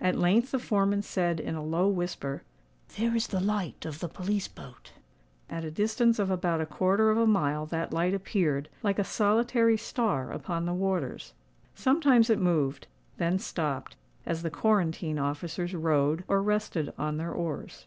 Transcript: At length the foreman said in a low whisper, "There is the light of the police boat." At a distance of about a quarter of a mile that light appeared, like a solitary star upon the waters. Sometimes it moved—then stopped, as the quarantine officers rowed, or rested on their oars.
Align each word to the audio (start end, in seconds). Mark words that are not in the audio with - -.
At 0.00 0.16
length 0.16 0.52
the 0.52 0.58
foreman 0.58 1.02
said 1.02 1.38
in 1.38 1.54
a 1.54 1.62
low 1.62 1.86
whisper, 1.86 2.42
"There 2.96 3.14
is 3.14 3.26
the 3.26 3.40
light 3.42 3.84
of 3.84 4.00
the 4.00 4.08
police 4.08 4.48
boat." 4.48 4.92
At 5.50 5.66
a 5.66 5.70
distance 5.70 6.18
of 6.18 6.30
about 6.30 6.62
a 6.62 6.64
quarter 6.64 7.10
of 7.10 7.18
a 7.18 7.26
mile 7.26 7.66
that 7.66 7.92
light 7.92 8.14
appeared, 8.14 8.70
like 8.82 8.98
a 8.98 9.04
solitary 9.04 9.76
star 9.76 10.32
upon 10.32 10.64
the 10.64 10.72
waters. 10.72 11.34
Sometimes 11.74 12.30
it 12.30 12.38
moved—then 12.40 13.38
stopped, 13.38 13.96
as 14.24 14.40
the 14.42 14.48
quarantine 14.48 15.18
officers 15.18 15.74
rowed, 15.74 16.24
or 16.26 16.42
rested 16.42 16.94
on 16.96 17.18
their 17.18 17.32
oars. 17.32 17.84